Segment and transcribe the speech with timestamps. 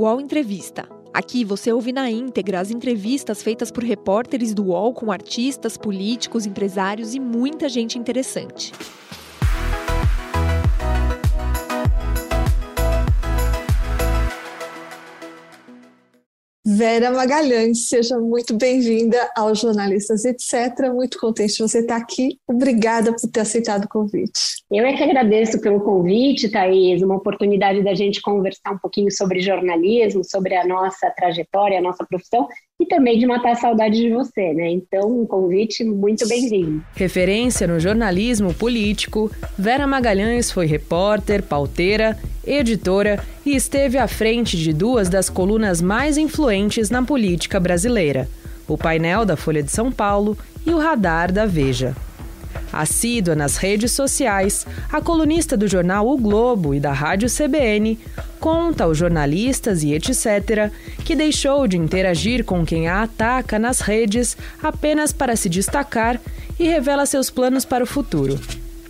[0.00, 0.88] UOL Entrevista.
[1.12, 6.46] Aqui você ouve na íntegra as entrevistas feitas por repórteres do UOL com artistas, políticos,
[6.46, 8.72] empresários e muita gente interessante.
[16.80, 20.90] Vera Magalhães, seja muito bem-vinda ao Jornalistas Etc.
[20.94, 22.38] Muito contente de você estar aqui.
[22.48, 24.40] Obrigada por ter aceitado o convite.
[24.72, 29.42] Eu é que agradeço pelo convite, Thaís, uma oportunidade da gente conversar um pouquinho sobre
[29.42, 32.48] jornalismo, sobre a nossa trajetória, a nossa profissão
[32.80, 34.70] e também de matar a saudade de você, né?
[34.70, 36.82] Então, um convite muito bem-vindo.
[36.94, 44.72] Referência no jornalismo político, Vera Magalhães foi repórter, pauteira, editora e esteve à frente de
[44.72, 48.26] duas das colunas mais influentes na política brasileira:
[48.66, 51.94] o painel da Folha de São Paulo e o radar da Veja.
[52.72, 57.98] Assídua nas redes sociais, a colunista do jornal O Globo e da rádio CBN
[58.38, 60.72] conta aos jornalistas e etc.
[61.04, 66.20] que deixou de interagir com quem a ataca nas redes apenas para se destacar
[66.58, 68.38] e revela seus planos para o futuro.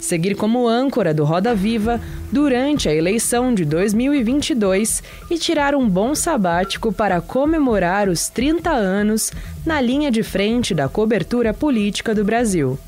[0.00, 2.00] Seguir como âncora do Roda Viva
[2.32, 9.30] durante a eleição de 2022 e tirar um bom sabático para comemorar os 30 anos
[9.64, 12.78] na linha de frente da cobertura política do Brasil.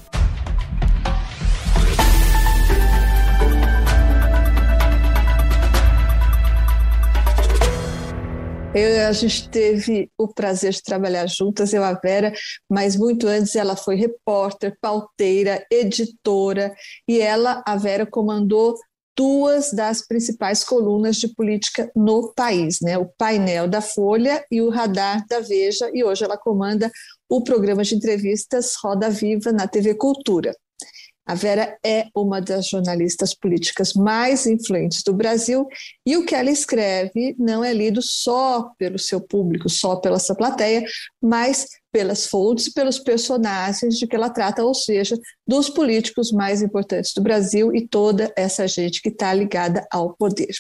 [8.75, 12.33] Eu, a gente teve o prazer de trabalhar juntas, eu a Vera,
[12.71, 16.75] mas muito antes ela foi repórter, pauteira, editora,
[17.07, 18.75] e ela, a Vera, comandou
[19.15, 22.97] duas das principais colunas de política no país, né?
[22.97, 26.91] o painel da Folha e o radar da Veja, e hoje ela comanda
[27.29, 30.55] o programa de entrevistas Roda Viva na TV Cultura.
[31.25, 35.67] A Vera é uma das jornalistas políticas mais influentes do Brasil
[36.05, 40.35] e o que ela escreve não é lido só pelo seu público, só pela sua
[40.35, 40.85] plateia,
[41.23, 45.17] mas pelas fontes e pelos personagens de que ela trata, ou seja,
[45.47, 50.53] dos políticos mais importantes do Brasil e toda essa gente que está ligada ao poder.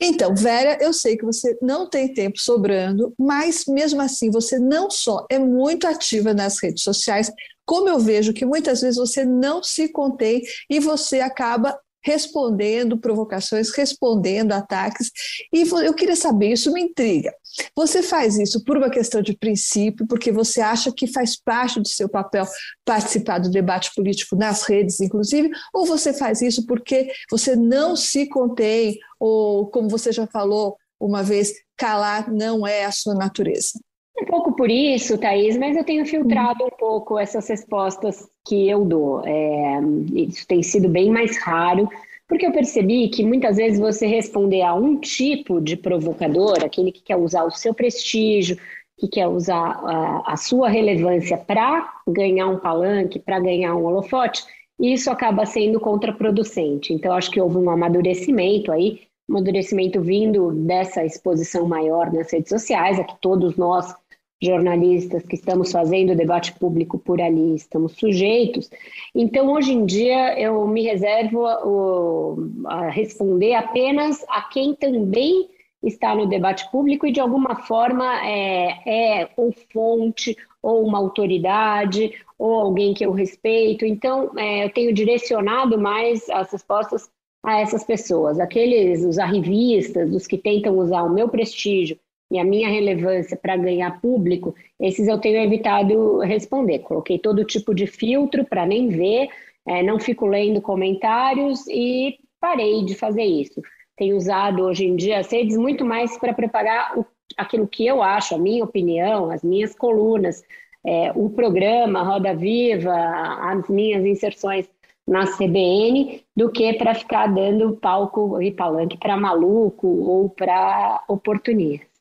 [0.00, 4.90] Então, Vera, eu sei que você não tem tempo sobrando, mas mesmo assim você não
[4.90, 7.30] só é muito ativa nas redes sociais,
[7.66, 13.74] como eu vejo que muitas vezes você não se contém e você acaba respondendo provocações,
[13.74, 15.10] respondendo ataques.
[15.52, 17.34] E eu queria saber, isso me intriga.
[17.74, 21.88] Você faz isso por uma questão de princípio, porque você acha que faz parte do
[21.88, 22.46] seu papel
[22.84, 28.28] participar do debate político nas redes, inclusive, ou você faz isso porque você não se
[28.28, 33.80] contém, ou, como você já falou uma vez, calar não é a sua natureza?
[34.18, 38.84] Um pouco por isso, Thaís, mas eu tenho filtrado um pouco essas respostas que eu
[38.84, 39.22] dou.
[39.26, 39.80] É,
[40.14, 41.88] isso tem sido bem mais raro,
[42.26, 47.02] porque eu percebi que muitas vezes você responder a um tipo de provocador, aquele que
[47.02, 48.56] quer usar o seu prestígio,
[48.98, 54.42] que quer usar a, a sua relevância para ganhar um palanque, para ganhar um holofote,
[54.80, 56.92] isso acaba sendo contraproducente.
[56.92, 62.98] Então, acho que houve um amadurecimento aí, amadurecimento vindo dessa exposição maior nas redes sociais,
[62.98, 63.94] a que todos nós
[64.42, 68.70] jornalistas que estamos fazendo debate público por ali estamos sujeitos.
[69.14, 75.48] Então, hoje em dia, eu me reservo a, a responder apenas a quem também
[75.82, 82.12] está no debate público e, de alguma forma, é, é ou fonte, ou uma autoridade,
[82.38, 83.84] ou alguém que eu respeito.
[83.86, 87.08] Então, é, eu tenho direcionado mais as respostas
[87.42, 91.96] a essas pessoas, aqueles, os arrivistas, os que tentam usar o meu prestígio
[92.30, 96.80] e a minha relevância para ganhar público, esses eu tenho evitado responder.
[96.80, 99.28] Coloquei todo tipo de filtro para nem ver,
[99.66, 103.60] é, não fico lendo comentários e parei de fazer isso.
[103.96, 107.06] Tenho usado hoje em dia as redes muito mais para preparar o,
[107.36, 110.42] aquilo que eu acho, a minha opinião, as minhas colunas,
[110.84, 114.68] é, o programa Roda Viva, as minhas inserções
[115.06, 121.95] na CBN, do que para ficar dando palco e palanque para maluco ou para oportunista.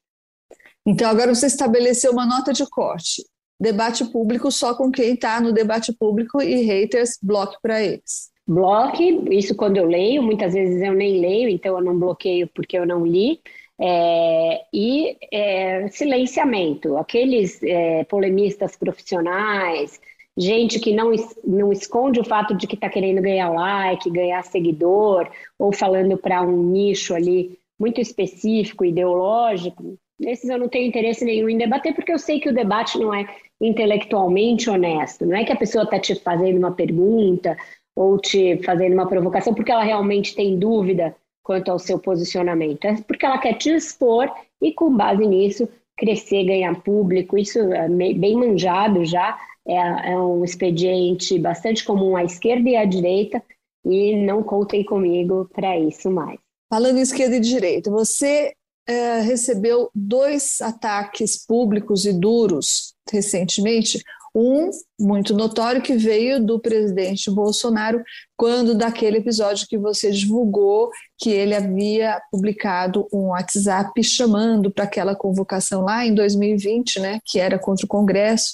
[0.86, 3.24] Então, agora você estabeleceu uma nota de corte.
[3.60, 8.30] Debate público só com quem está no debate público e haters, bloque para eles.
[8.48, 12.78] Bloque, isso quando eu leio, muitas vezes eu nem leio, então eu não bloqueio porque
[12.78, 13.40] eu não li.
[13.80, 20.00] É, e é, silenciamento, aqueles é, polemistas profissionais,
[20.38, 21.12] gente que não,
[21.44, 26.42] não esconde o fato de que está querendo ganhar like, ganhar seguidor, ou falando para
[26.42, 32.12] um nicho ali muito específico, ideológico, esses eu não tenho interesse nenhum em debater, porque
[32.12, 33.26] eu sei que o debate não é
[33.60, 35.26] intelectualmente honesto.
[35.26, 37.58] Não é que a pessoa está te fazendo uma pergunta
[37.96, 42.86] ou te fazendo uma provocação porque ela realmente tem dúvida quanto ao seu posicionamento.
[42.86, 44.32] É porque ela quer te expor
[44.62, 47.38] e, com base nisso, crescer, ganhar público.
[47.38, 49.38] Isso é bem manjado já.
[49.68, 53.42] É, é um expediente bastante comum à esquerda e à direita,
[53.84, 56.40] e não contem comigo para isso mais.
[56.70, 58.54] Falando em esquerda e direita, você
[58.88, 64.04] é, recebeu dois ataques públicos e duros recentemente.
[64.38, 68.04] Um muito notório que veio do presidente Bolsonaro,
[68.36, 75.16] quando daquele episódio que você divulgou que ele havia publicado um WhatsApp chamando para aquela
[75.16, 78.54] convocação lá em 2020, né, que era contra o Congresso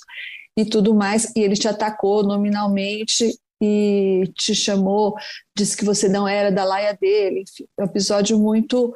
[0.56, 5.16] e tudo mais, e ele te atacou nominalmente e te chamou,
[5.58, 8.94] disse que você não era da laia dele, enfim, é um episódio muito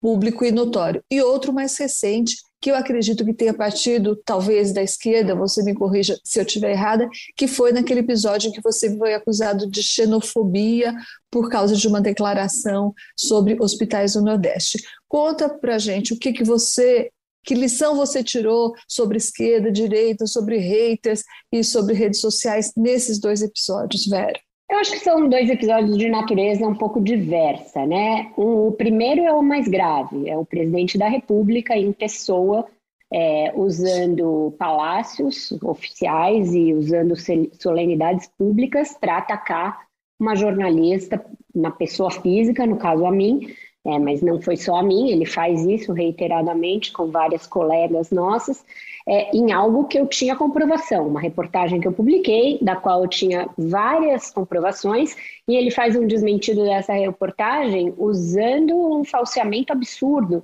[0.00, 1.02] público e notório.
[1.10, 5.74] E outro mais recente, que eu acredito que tenha partido, talvez, da esquerda, você me
[5.74, 9.82] corrija se eu estiver errada, que foi naquele episódio em que você foi acusado de
[9.82, 10.94] xenofobia
[11.30, 14.78] por causa de uma declaração sobre hospitais do Nordeste.
[15.06, 17.10] Conta pra gente o que, que você.
[17.44, 23.40] Que lição você tirou sobre esquerda, direita, sobre haters e sobre redes sociais nesses dois
[23.40, 24.38] episódios, Vera?
[24.70, 28.30] Eu acho que são dois episódios de natureza um pouco diversa, né?
[28.36, 32.66] O primeiro é o mais grave, é o presidente da República em pessoa,
[33.10, 37.14] é, usando palácios oficiais e usando
[37.58, 39.86] solenidades públicas para atacar
[40.20, 41.24] uma jornalista,
[41.54, 43.54] uma pessoa física, no caso a mim,
[43.86, 48.62] é, mas não foi só a mim, ele faz isso reiteradamente com várias colegas nossas,
[49.08, 53.08] é, em algo que eu tinha comprovação, uma reportagem que eu publiquei, da qual eu
[53.08, 55.16] tinha várias comprovações,
[55.48, 60.42] e ele faz um desmentido dessa reportagem usando um falseamento absurdo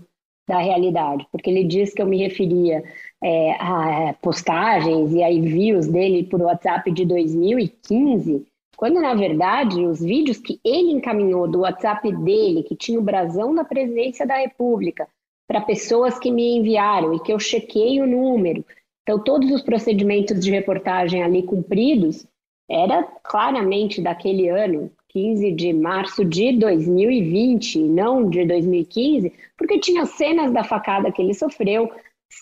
[0.49, 2.83] da realidade, porque ele diz que eu me referia
[3.23, 8.47] é, a postagens e a envios dele por WhatsApp de 2015,
[8.77, 13.55] quando na verdade os vídeos que ele encaminhou do WhatsApp dele, que tinha o brasão
[13.55, 15.07] da presidência da República,
[15.47, 18.65] para pessoas que me enviaram e que eu chequei o número.
[19.03, 22.27] Então, todos os procedimentos de reportagem ali cumpridos
[22.69, 30.51] era claramente daquele ano, 15 de março de 2020, não de 2015, porque tinha cenas
[30.51, 31.91] da facada que ele sofreu,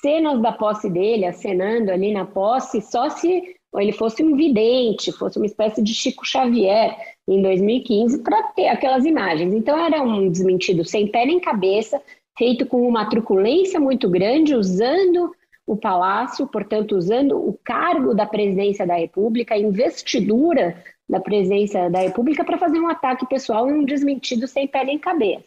[0.01, 5.39] cenas da posse dele, acenando ali na posse, só se ele fosse um vidente, fosse
[5.39, 6.97] uma espécie de Chico Xavier
[7.29, 9.53] em 2015, para ter aquelas imagens.
[9.53, 12.01] Então, era um desmentido sem pé nem cabeça,
[12.43, 15.31] feito com uma truculência muito grande, usando
[15.65, 22.01] o palácio, portanto, usando o cargo da presidência da República, a investidura da presidência da
[22.01, 25.45] República para fazer um ataque pessoal e um desmentido sem pé nem cabeça.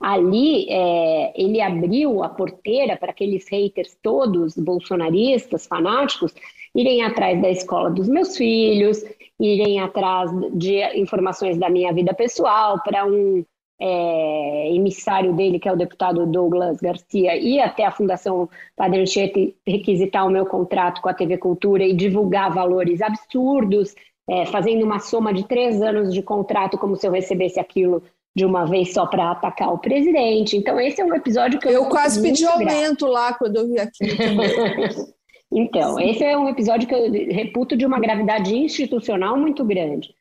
[0.00, 6.34] Ali, é, ele abriu a porteira para aqueles haters todos, bolsonaristas, fanáticos,
[6.74, 9.04] irem atrás da escola dos meus filhos,
[9.38, 13.44] irem atrás de informações da minha vida pessoal, para um
[13.84, 19.40] é, emissário dele, que é o deputado Douglas Garcia, e até a Fundação Padre Anchieta
[19.66, 23.92] requisitar o meu contrato com a TV Cultura e divulgar valores absurdos,
[24.28, 28.04] é, fazendo uma soma de três anos de contrato, como se eu recebesse aquilo
[28.36, 30.56] de uma vez só para atacar o presidente.
[30.56, 31.72] Então, esse é um episódio que eu.
[31.72, 34.12] Eu quase pedi aumento lá quando eu vi aquilo
[35.52, 40.14] então, esse é um episódio que eu reputo de uma gravidade institucional muito grande.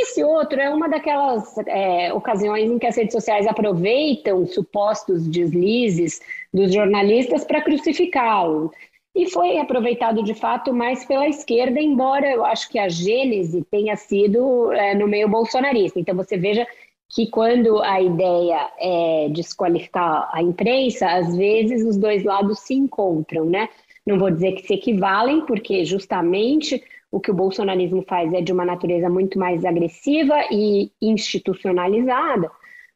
[0.00, 6.20] Esse outro é uma daquelas é, ocasiões em que as redes sociais aproveitam supostos deslizes
[6.54, 8.70] dos jornalistas para crucificá-lo.
[9.14, 13.96] E foi aproveitado de fato mais pela esquerda, embora eu acho que a gênese tenha
[13.96, 15.98] sido é, no meio bolsonarista.
[15.98, 16.64] Então você veja
[17.08, 23.46] que quando a ideia é desqualificar a imprensa, às vezes os dois lados se encontram,
[23.46, 23.68] né?
[24.06, 28.52] Não vou dizer que se equivalem, porque justamente o que o bolsonarismo faz é de
[28.52, 32.50] uma natureza muito mais agressiva e institucionalizada,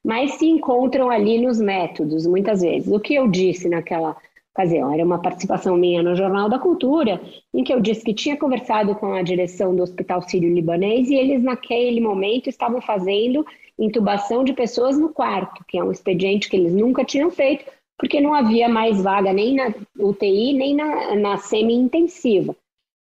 [0.04, 2.92] mas se encontram ali nos métodos, muitas vezes.
[2.92, 4.16] O que eu disse naquela
[4.52, 7.20] ocasião era uma participação minha no Jornal da Cultura,
[7.54, 11.42] em que eu disse que tinha conversado com a direção do Hospital Sírio-Libanês e eles,
[11.42, 13.46] naquele momento, estavam fazendo
[13.78, 17.64] intubação de pessoas no quarto, que é um expediente que eles nunca tinham feito,
[17.96, 22.54] porque não havia mais vaga nem na UTI, nem na, na semi-intensiva.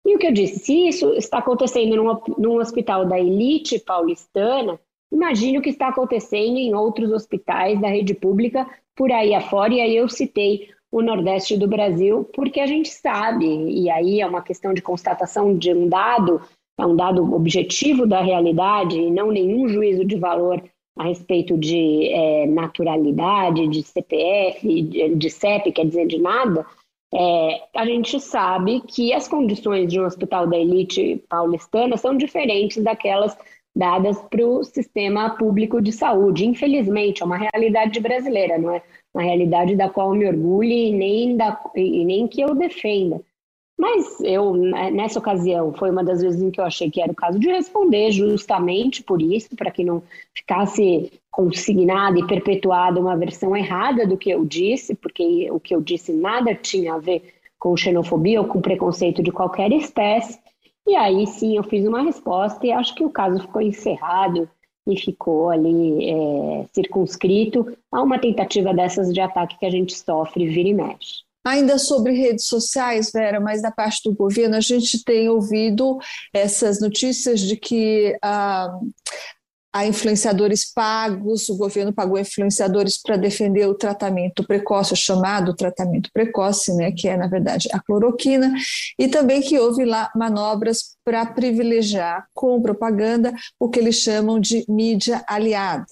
[0.04, 4.78] E o que eu disse, se isso está acontecendo num, num hospital da elite paulistana,
[5.12, 8.66] imagine o que está acontecendo em outros hospitais da rede pública
[8.96, 9.74] por aí afora.
[9.74, 14.26] E aí eu citei o Nordeste do Brasil, porque a gente sabe, e aí é
[14.26, 16.42] uma questão de constatação de um dado,
[16.78, 20.62] é um dado objetivo da realidade, e não nenhum juízo de valor
[20.98, 26.66] a respeito de é, naturalidade, de CPF, de, de CEP, quer dizer, de nada,
[27.14, 32.82] é, a gente sabe que as condições de um hospital da elite paulistana são diferentes
[32.82, 33.36] daquelas
[33.74, 36.46] dadas para o sistema público de saúde.
[36.46, 40.92] Infelizmente, é uma realidade brasileira, não é uma realidade da qual eu me orgulho e
[40.92, 43.20] nem, da, e nem que eu defenda.
[43.82, 47.10] Mas eu, né, nessa ocasião, foi uma das vezes em que eu achei que era
[47.10, 53.16] o caso de responder justamente por isso, para que não ficasse consignada e perpetuada uma
[53.16, 57.34] versão errada do que eu disse, porque o que eu disse nada tinha a ver
[57.58, 60.38] com xenofobia ou com preconceito de qualquer espécie.
[60.86, 64.48] E aí sim eu fiz uma resposta e acho que o caso ficou encerrado
[64.86, 70.46] e ficou ali é, circunscrito a uma tentativa dessas de ataque que a gente sofre
[70.46, 71.31] vira e mexe.
[71.44, 75.98] Ainda sobre redes sociais, Vera, mas da parte do governo, a gente tem ouvido
[76.32, 78.70] essas notícias de que ah,
[79.86, 86.74] influenciadores pagos, o governo pagou influenciadores para defender o tratamento precoce, o chamado tratamento precoce,
[86.74, 88.52] né, que é, na verdade, a cloroquina,
[88.98, 94.64] e também que houve lá manobras para privilegiar com propaganda o que eles chamam de
[94.68, 95.86] mídia aliada.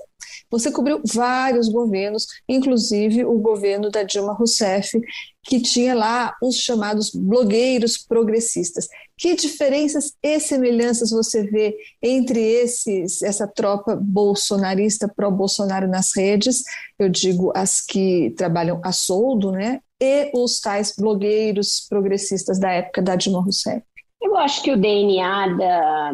[0.50, 5.00] Você cobriu vários governos, inclusive o governo da Dilma Rousseff,
[5.42, 8.88] que tinha lá os chamados blogueiros progressistas.
[9.16, 16.62] Que diferenças e semelhanças você vê entre esses, essa tropa bolsonarista pró-Bolsonaro nas redes,
[16.98, 23.02] eu digo as que trabalham a soldo, né, e os tais blogueiros progressistas da época
[23.02, 23.82] da Dilma Rousseff?
[24.22, 26.12] Eu acho que o DNA da,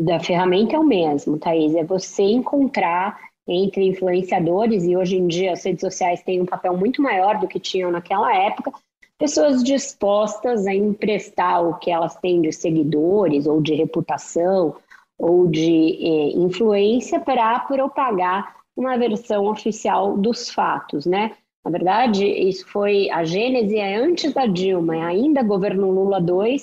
[0.00, 1.74] da ferramenta é o mesmo, Thaís.
[1.74, 3.18] É você encontrar
[3.52, 7.48] entre influenciadores, e hoje em dia as redes sociais têm um papel muito maior do
[7.48, 8.72] que tinham naquela época,
[9.18, 14.76] pessoas dispostas a emprestar o que elas têm de seguidores, ou de reputação,
[15.18, 21.32] ou de eh, influência para propagar uma versão oficial dos fatos, né?
[21.62, 26.56] Na verdade, isso foi a gênese é antes da Dilma, é ainda governo Lula II,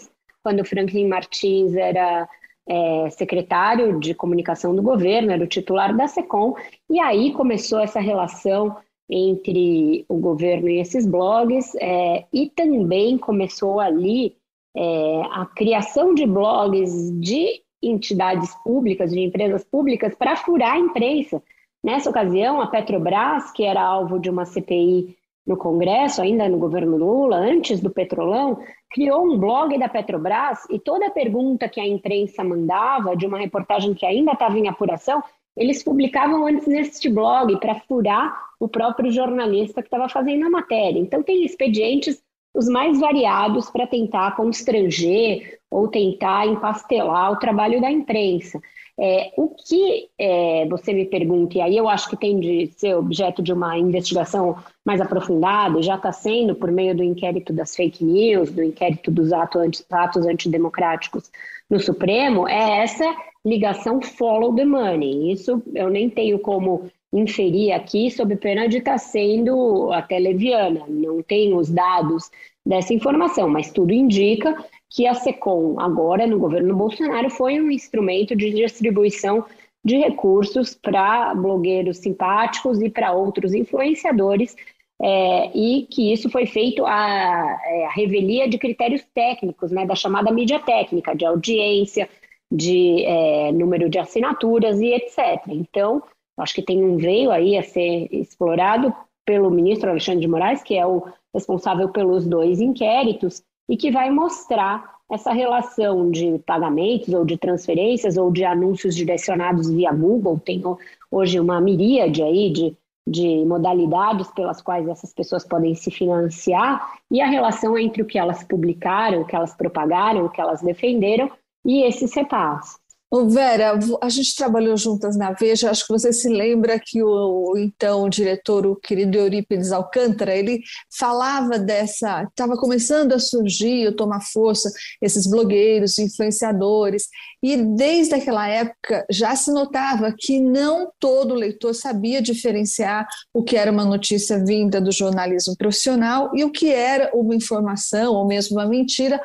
[0.44, 2.28] quando Franklin Martins era
[2.68, 6.56] é, secretário de comunicação do governo, era o titular da SECOM,
[6.90, 8.76] e aí começou essa relação
[9.10, 14.36] entre o governo e esses blogs, é, e também começou ali
[14.76, 21.42] é, a criação de blogs de entidades públicas, de empresas públicas, para furar a imprensa.
[21.84, 25.16] Nessa ocasião, a Petrobras, que era alvo de uma CPI
[25.48, 28.60] no Congresso, ainda no governo Lula, antes do Petrolão,
[28.92, 33.94] criou um blog da Petrobras e toda pergunta que a imprensa mandava, de uma reportagem
[33.94, 35.24] que ainda estava em apuração,
[35.56, 41.00] eles publicavam antes neste blog para furar o próprio jornalista que estava fazendo a matéria.
[41.00, 42.22] Então, tem expedientes
[42.54, 48.60] os mais variados para tentar constranger ou tentar empastelar o trabalho da imprensa.
[49.00, 52.96] É, o que é, você me pergunta, e aí eu acho que tem de ser
[52.96, 58.04] objeto de uma investigação mais aprofundada, já está sendo por meio do inquérito das fake
[58.04, 61.30] news, do inquérito dos atos, atos antidemocráticos
[61.70, 63.06] no Supremo, é essa
[63.46, 65.32] ligação follow the money.
[65.32, 70.86] Isso eu nem tenho como inferir aqui, sob pena de estar tá sendo até leviana,
[70.88, 72.30] não tenho os dados
[72.66, 74.56] dessa informação, mas tudo indica
[74.90, 79.46] que a SECOM, agora no governo Bolsonaro, foi um instrumento de distribuição
[79.84, 84.56] de recursos para blogueiros simpáticos e para outros influenciadores,
[85.00, 90.32] é, e que isso foi feito a, é, revelia de critérios técnicos, né, da chamada
[90.32, 92.10] mídia técnica, de audiência,
[92.52, 95.42] de é, número de assinaturas e etc.
[95.50, 96.02] Então,
[96.38, 98.94] acho que tem um veio aí a ser explorado
[99.26, 104.10] pelo ministro Alexandre de Moraes, que é o responsável pelos dois inquéritos, e que vai
[104.10, 110.40] mostrar essa relação de pagamentos ou de transferências ou de anúncios direcionados via Google.
[110.40, 110.62] Tem
[111.10, 117.22] hoje uma miríade aí de, de modalidades pelas quais essas pessoas podem se financiar e
[117.22, 121.32] a relação entre o que elas publicaram, o que elas propagaram, o que elas defenderam
[121.66, 122.87] e esses repasses.
[123.10, 127.54] Ô Vera, a gente trabalhou juntas na Veja, acho que você se lembra que o,
[127.58, 130.62] então o diretor, o querido Eurípides Alcântara, ele
[131.00, 134.70] falava dessa, estava começando a surgir, tomar força,
[135.02, 137.08] esses blogueiros, influenciadores,
[137.42, 143.56] e desde aquela época já se notava que não todo leitor sabia diferenciar o que
[143.56, 148.58] era uma notícia vinda do jornalismo profissional e o que era uma informação ou mesmo
[148.58, 149.22] uma mentira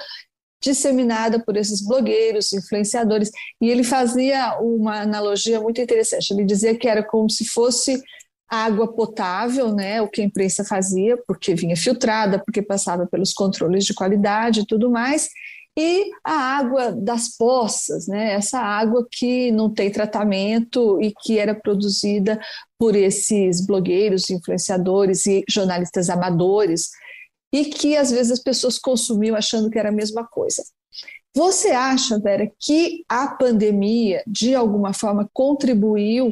[0.63, 6.31] disseminada por esses blogueiros, influenciadores, e ele fazia uma analogia muito interessante.
[6.31, 8.01] Ele dizia que era como se fosse
[8.49, 13.85] água potável, né, o que a imprensa fazia, porque vinha filtrada, porque passava pelos controles
[13.85, 15.31] de qualidade e tudo mais,
[15.77, 21.55] e a água das poças, né, essa água que não tem tratamento e que era
[21.55, 22.39] produzida
[22.79, 26.91] por esses blogueiros, influenciadores e jornalistas amadores,
[27.53, 30.63] e que às vezes as pessoas consumiam achando que era a mesma coisa.
[31.35, 36.31] Você acha, Vera, que a pandemia, de alguma forma, contribuiu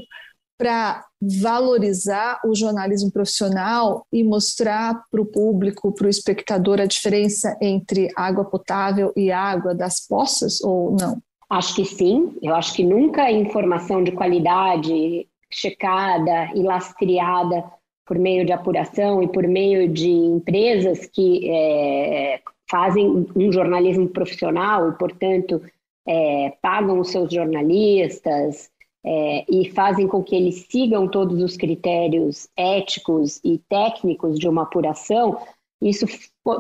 [0.59, 7.57] para valorizar o jornalismo profissional e mostrar para o público, para o espectador, a diferença
[7.63, 11.19] entre água potável e água das poças, ou não?
[11.49, 12.37] Acho que sim.
[12.43, 17.65] Eu acho que nunca a informação de qualidade checada e lastreada
[18.11, 24.89] por meio de apuração e por meio de empresas que é, fazem um jornalismo profissional
[24.89, 25.63] e, portanto,
[26.09, 28.69] é, pagam os seus jornalistas
[29.07, 34.63] é, e fazem com que eles sigam todos os critérios éticos e técnicos de uma
[34.63, 35.39] apuração,
[35.81, 36.05] isso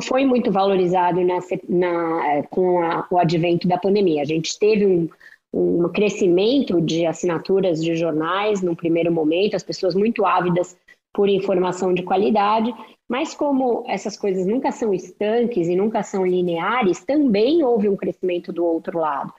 [0.04, 4.22] foi muito valorizado na, na, com a, o advento da pandemia.
[4.22, 5.08] A gente teve um,
[5.52, 10.76] um crescimento de assinaturas de jornais no primeiro momento, as pessoas muito ávidas
[11.12, 12.74] por informação de qualidade,
[13.08, 18.52] mas como essas coisas nunca são estanques e nunca são lineares, também houve um crescimento
[18.52, 19.32] do outro lado,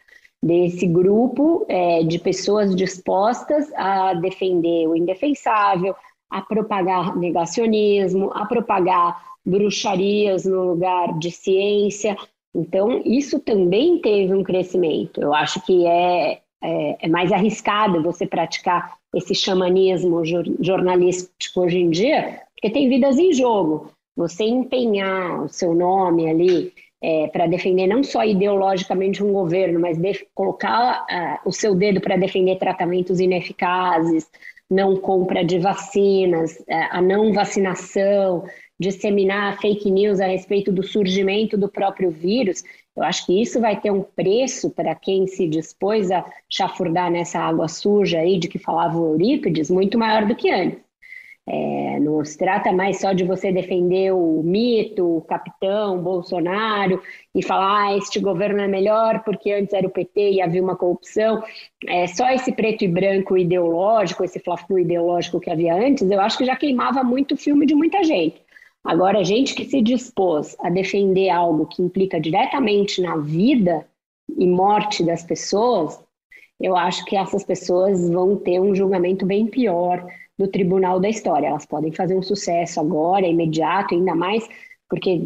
[0.43, 5.95] desse grupo é, de pessoas dispostas a defender o indefensável,
[6.29, 12.17] a propagar negacionismo, a propagar bruxarias no lugar de ciência.
[12.53, 15.21] Então, isso também teve um crescimento.
[15.21, 20.23] Eu acho que é, é, é mais arriscado você praticar esse xamanismo
[20.59, 23.91] jornalístico hoje em dia, porque tem vidas em jogo.
[24.15, 29.97] Você empenhar o seu nome ali é, para defender não só ideologicamente um governo, mas
[30.35, 34.29] colocar uh, o seu dedo para defender tratamentos ineficazes,
[34.69, 38.43] não compra de vacinas, uh, a não vacinação,
[38.81, 42.63] disseminar fake news a respeito do surgimento do próprio vírus.
[42.97, 47.39] Eu acho que isso vai ter um preço para quem se dispôs a chafurdar nessa
[47.39, 50.81] água suja aí de que falava o Eurípides, muito maior do que antes.
[51.47, 57.01] É, não se trata mais só de você defender o mito, o capitão, Bolsonaro,
[57.35, 60.75] e falar ah, este governo é melhor porque antes era o PT e havia uma
[60.75, 61.43] corrupção.
[61.87, 66.37] É, só esse preto e branco ideológico, esse fla ideológico que havia antes, eu acho
[66.37, 68.41] que já queimava muito o filme de muita gente.
[68.83, 73.87] Agora, gente que se dispôs a defender algo que implica diretamente na vida
[74.37, 76.03] e morte das pessoas,
[76.59, 80.05] eu acho que essas pessoas vão ter um julgamento bem pior
[80.37, 81.47] do tribunal da história.
[81.47, 84.47] Elas podem fazer um sucesso agora, imediato, ainda mais
[84.91, 85.21] porque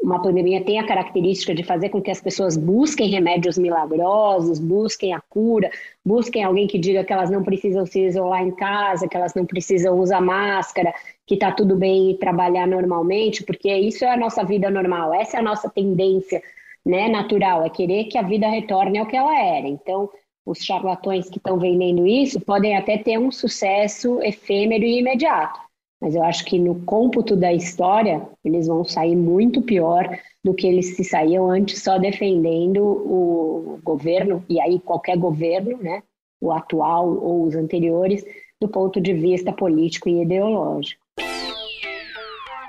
[0.00, 5.12] uma pandemia tem a característica de fazer com que as pessoas busquem remédios milagrosos, busquem
[5.12, 5.68] a cura,
[6.04, 9.44] busquem alguém que diga que elas não precisam se isolar em casa, que elas não
[9.44, 10.94] precisam usar máscara,
[11.26, 15.40] que está tudo bem trabalhar normalmente, porque isso é a nossa vida normal, essa é
[15.40, 16.40] a nossa tendência
[16.86, 19.66] né, natural, é querer que a vida retorne ao que ela era.
[19.66, 20.08] Então,
[20.46, 25.58] os charlatões que estão vendendo isso podem até ter um sucesso efêmero e imediato,
[26.04, 30.06] mas eu acho que no cômputo da história eles vão sair muito pior
[30.44, 36.02] do que eles se saíam antes só defendendo o governo, e aí qualquer governo, né,
[36.42, 38.22] o atual ou os anteriores,
[38.60, 41.02] do ponto de vista político e ideológico.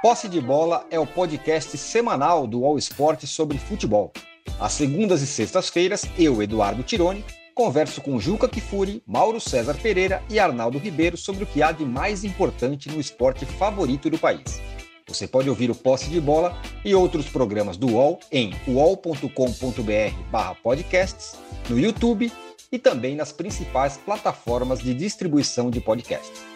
[0.02, 4.13] Posse de Bola é o podcast semanal do All Sport sobre futebol.
[4.58, 7.21] Às segundas e sextas-feiras, eu, Eduardo Tironi,
[7.55, 11.85] converso com Juca Kifuri, Mauro César Pereira e Arnaldo Ribeiro sobre o que há de
[11.85, 14.61] mais importante no esporte favorito do país.
[15.07, 21.39] Você pode ouvir o Posse de Bola e outros programas do UOL em uol.com.br/podcasts,
[21.69, 22.29] no YouTube
[22.71, 26.54] e também nas principais plataformas de distribuição de podcasts.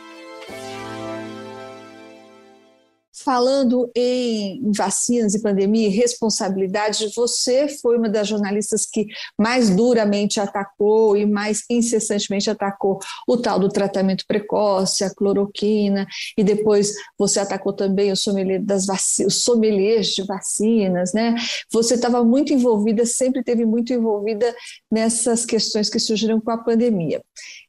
[3.23, 10.39] Falando em vacinas e pandemia e responsabilidade, você foi uma das jornalistas que mais duramente
[10.39, 17.39] atacou e mais incessantemente atacou o tal do tratamento precoce, a cloroquina, e depois você
[17.39, 21.35] atacou também o sommelier das vacinas, os sommeliers de vacinas, né?
[21.71, 24.55] Você estava muito envolvida, sempre teve muito envolvida
[24.91, 27.21] nessas questões que surgiram com a pandemia.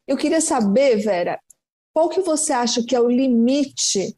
[0.06, 1.38] Eu queria saber, Vera,
[1.92, 4.16] qual que você acha que é o limite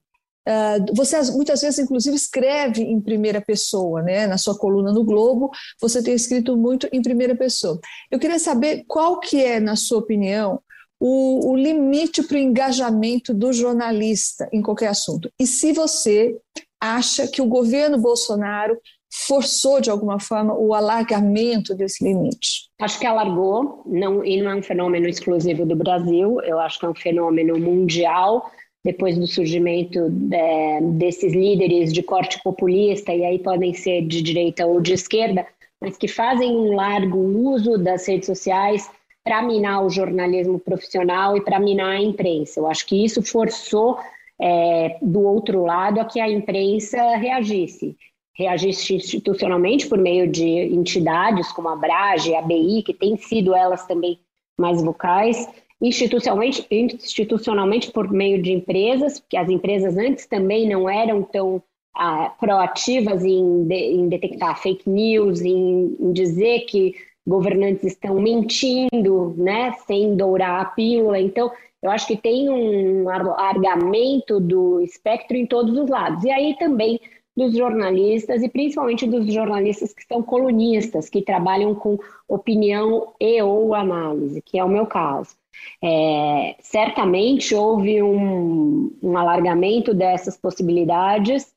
[0.49, 4.27] Uh, você muitas vezes, inclusive, escreve em primeira pessoa, né?
[4.27, 5.51] Na sua coluna no Globo,
[5.81, 7.81] você tem escrito muito em primeira pessoa.
[8.11, 10.61] Eu queria saber qual que é, na sua opinião,
[10.99, 15.31] o, o limite para o engajamento do jornalista em qualquer assunto.
[15.39, 16.37] E se você
[16.81, 18.79] acha que o governo Bolsonaro
[19.13, 22.71] forçou de alguma forma o alargamento desse limite?
[22.81, 26.87] Acho que alargou, não, e não é um fenômeno exclusivo do Brasil, eu acho que
[26.87, 28.51] é um fenômeno mundial
[28.85, 29.99] depois do surgimento
[30.33, 35.47] é, desses líderes de corte populista, e aí podem ser de direita ou de esquerda,
[35.81, 38.91] mas que fazem um largo uso das redes sociais
[39.25, 42.59] para minar o jornalismo profissional e para minar a imprensa.
[42.59, 43.99] Eu acho que isso forçou
[44.41, 47.97] é, do outro lado a que a imprensa reagisse.
[48.37, 53.87] reagir institucionalmente por meio de entidades como a Brage, a BI, que têm sido elas
[53.87, 54.19] também
[54.59, 55.49] mais vocais,
[55.83, 61.61] institucionalmente, institucionalmente por meio de empresas, porque as empresas antes também não eram tão
[61.95, 66.95] ah, proativas em, de, em, detectar fake news, em, em, dizer que
[67.27, 71.19] governantes estão mentindo, né, sem dourar a pílula.
[71.21, 71.51] Então,
[71.83, 76.23] eu acho que tem um alargamento do espectro em todos os lados.
[76.23, 77.01] E aí também
[77.37, 83.75] dos jornalistas e principalmente dos jornalistas que são colunistas, que trabalham com opinião e ou
[83.75, 85.35] análise, que é o meu caso.
[85.83, 91.53] É, certamente houve um, um alargamento dessas possibilidades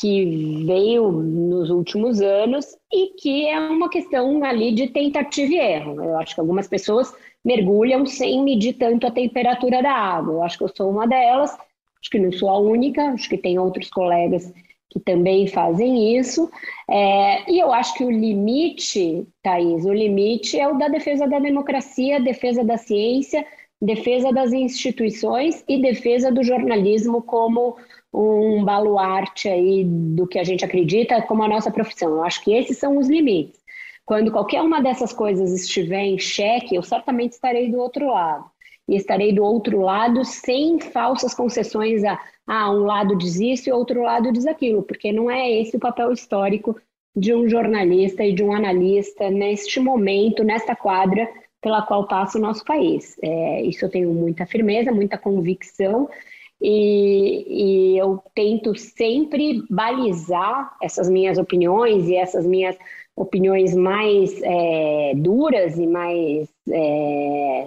[0.00, 6.02] que veio nos últimos anos e que é uma questão ali de tentativa e erro.
[6.02, 10.34] Eu acho que algumas pessoas mergulham sem medir tanto a temperatura da água.
[10.34, 13.38] Eu acho que eu sou uma delas, acho que não sou a única, acho que
[13.38, 14.52] tem outros colegas
[14.96, 16.50] que também fazem isso.
[16.88, 21.38] É, e eu acho que o limite, Thaís, o limite é o da defesa da
[21.38, 23.46] democracia, defesa da ciência,
[23.80, 27.76] defesa das instituições e defesa do jornalismo como
[28.12, 32.08] um baluarte aí do que a gente acredita como a nossa profissão.
[32.08, 33.60] Eu acho que esses são os limites.
[34.06, 38.50] Quando qualquer uma dessas coisas estiver em xeque, eu certamente estarei do outro lado.
[38.88, 43.72] E estarei do outro lado sem falsas concessões a ah, um lado diz isso e
[43.72, 46.80] outro lado diz aquilo, porque não é esse o papel histórico
[47.14, 51.28] de um jornalista e de um analista neste momento, nesta quadra
[51.60, 53.16] pela qual passa o nosso país.
[53.20, 56.08] É, isso eu tenho muita firmeza, muita convicção,
[56.60, 62.76] e, e, eu tento sempre balizar essas minhas opiniões e essas minhas
[63.14, 67.66] opiniões mais é, duras e mais é,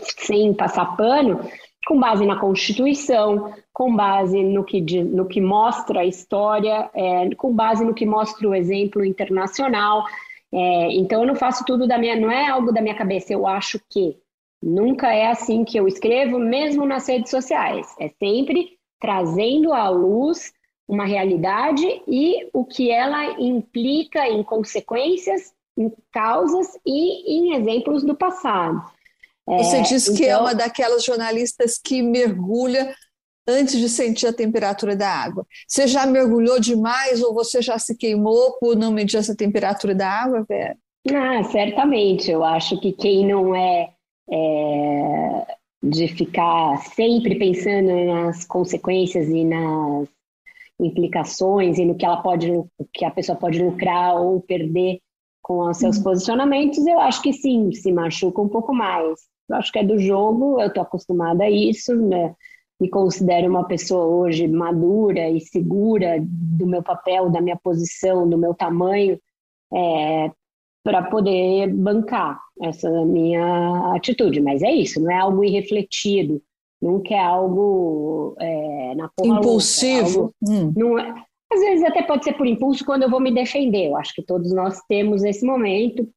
[0.00, 1.48] sem passar pano,
[1.86, 7.54] com base na Constituição, com base no que, no que mostra a história, é, com
[7.54, 10.04] base no que mostra o exemplo internacional.
[10.52, 13.46] É, então, eu não faço tudo da minha, não é algo da minha cabeça, eu
[13.46, 14.16] acho que.
[14.62, 17.94] Nunca é assim que eu escrevo, mesmo nas redes sociais.
[18.00, 20.50] É sempre trazendo à luz
[20.88, 28.16] uma realidade e o que ela implica em consequências, em causas e em exemplos do
[28.16, 28.82] passado.
[29.46, 30.38] Você é, diz que é então...
[30.38, 32.94] é uma daquelas jornalistas que mergulha
[33.48, 35.46] antes de sentir a temperatura da água.
[35.68, 40.08] Você já mergulhou demais ou você já se queimou por não medir essa temperatura da
[40.08, 40.76] água, Vera?
[41.08, 42.30] Ah, certamente.
[42.30, 43.90] Eu acho que quem não é,
[44.28, 50.08] é de ficar sempre pensando nas consequências e nas
[50.80, 52.50] implicações e no que ela pode,
[52.92, 55.00] que a pessoa pode lucrar ou perder
[55.40, 56.02] com os seus uhum.
[56.02, 59.98] posicionamentos, eu acho que sim, se machuca um pouco mais eu acho que é do
[59.98, 62.34] jogo, eu estou acostumada a isso, né?
[62.80, 68.36] Me considero uma pessoa hoje madura e segura do meu papel, da minha posição, do
[68.36, 69.18] meu tamanho,
[69.72, 70.30] é,
[70.84, 74.40] para poder bancar essa minha atitude.
[74.40, 76.42] Mas é isso, não é algo irrefletido,
[76.80, 80.20] nunca é algo é, na porra impulsivo.
[80.20, 80.72] Louca, é algo, hum.
[80.76, 83.88] não é, às vezes até pode ser por impulso quando eu vou me defender.
[83.88, 86.08] Eu acho que todos nós temos esse momento.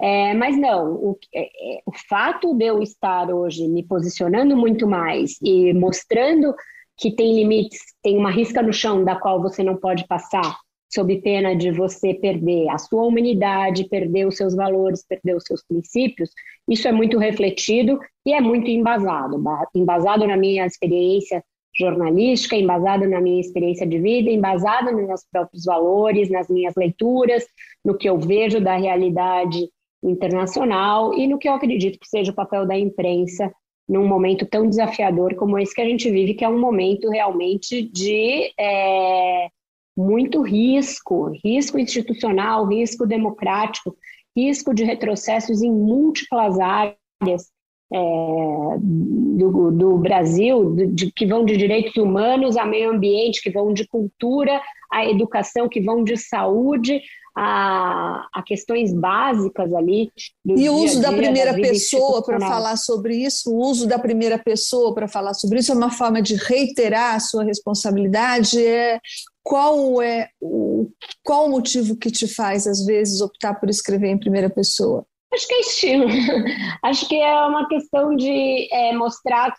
[0.00, 4.86] É, mas não, o, é, é, o fato de eu estar hoje me posicionando muito
[4.86, 6.54] mais e mostrando
[6.96, 10.56] que tem limites, tem uma risca no chão da qual você não pode passar,
[10.92, 15.64] sob pena de você perder a sua humanidade, perder os seus valores, perder os seus
[15.64, 16.30] princípios,
[16.68, 19.42] isso é muito refletido e é muito embasado
[19.74, 21.42] embasado na minha experiência
[21.76, 27.44] jornalística, embasado na minha experiência de vida, embasado nos meus próprios valores, nas minhas leituras,
[27.84, 29.68] no que eu vejo da realidade
[30.02, 33.52] internacional e no que eu acredito que seja o papel da imprensa
[33.88, 37.82] num momento tão desafiador como esse que a gente vive, que é um momento realmente
[37.82, 39.48] de é,
[39.96, 43.96] muito risco, risco institucional, risco democrático,
[44.36, 47.50] risco de retrocessos em múltiplas áreas
[47.92, 53.72] é, do, do, Brasil, de, que vão de direitos humanos a meio ambiente, que vão
[53.72, 54.60] de cultura
[54.92, 57.00] a educação, que vão de saúde
[57.36, 60.10] a, a questões básicas ali.
[60.44, 64.38] e o uso da primeira da pessoa para falar sobre isso, o uso da primeira
[64.38, 68.64] pessoa para falar sobre isso é uma forma de reiterar a sua responsabilidade.
[68.64, 68.98] É,
[69.42, 70.90] qual é o,
[71.24, 75.06] qual o motivo que te faz, às vezes, optar por escrever em primeira pessoa?
[75.32, 76.06] Acho que é estilo.
[76.82, 79.54] Acho que é uma questão de é, mostrar.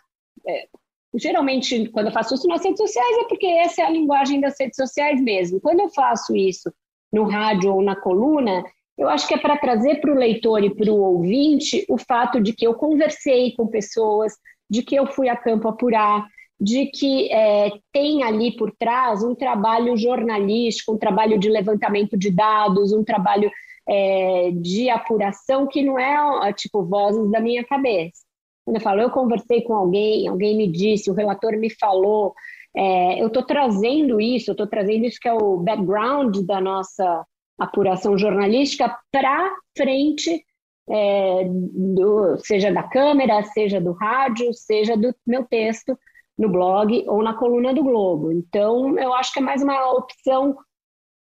[0.48, 0.68] É,
[1.16, 4.56] geralmente, quando eu faço isso nas redes sociais, é porque essa é a linguagem das
[4.60, 5.62] redes sociais mesmo.
[5.62, 6.72] Quando eu faço isso
[7.12, 8.64] no rádio ou na coluna,
[8.98, 12.40] eu acho que é para trazer para o leitor e para o ouvinte o fato
[12.40, 14.34] de que eu conversei com pessoas,
[14.70, 16.26] de que eu fui a campo apurar,
[16.60, 22.30] de que é, tem ali por trás um trabalho jornalístico, um trabalho de levantamento de
[22.30, 23.52] dados, um trabalho
[23.88, 28.22] é, de apuração que não é tipo vozes da minha cabeça.
[28.64, 32.34] Quando eu falo, eu conversei com alguém, alguém me disse, o relator me falou,
[32.76, 37.26] é, eu estou trazendo isso, eu estou trazendo isso que é o background da nossa
[37.60, 40.44] apuração jornalística para frente,
[40.90, 45.98] é, do, seja da câmera, seja do rádio, seja do meu texto
[46.38, 48.32] no blog ou na coluna do Globo.
[48.32, 50.58] Então, eu acho que é mais uma opção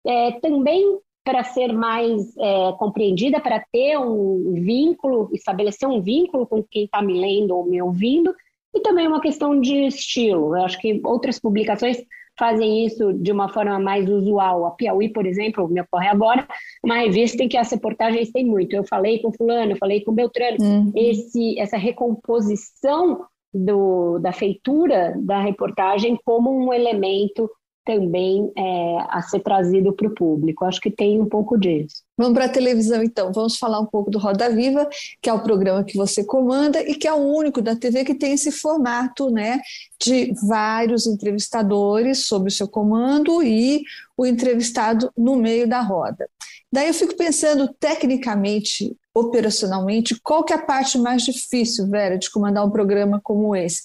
[0.06, 6.62] é, também para ser mais é, compreendida, para ter um vínculo, estabelecer um vínculo com
[6.62, 8.32] quem está me lendo ou me ouvindo,
[8.72, 10.56] e também uma questão de estilo.
[10.56, 12.00] Eu acho que outras publicações
[12.38, 14.66] fazem isso de uma forma mais usual.
[14.66, 16.46] A Piauí, por exemplo, me ocorre agora,
[16.84, 18.76] uma revista em que as reportagens têm muito.
[18.76, 20.58] Eu falei com fulano, eu falei com Beltrano.
[20.60, 20.92] Uhum.
[20.94, 27.50] Esse, essa recomposição do, da feitura da reportagem como um elemento
[27.86, 30.64] também é, a ser trazido para o público.
[30.64, 32.02] Acho que tem um pouco disso.
[32.18, 33.32] Vamos para a televisão, então.
[33.32, 34.88] Vamos falar um pouco do Roda Viva,
[35.22, 38.14] que é o programa que você comanda e que é o único da TV que
[38.14, 39.60] tem esse formato né,
[40.02, 43.82] de vários entrevistadores sob o seu comando e
[44.16, 46.28] o entrevistado no meio da roda.
[46.72, 52.30] Daí eu fico pensando, tecnicamente, operacionalmente, qual que é a parte mais difícil, Vera, de
[52.30, 53.82] comandar um programa como esse?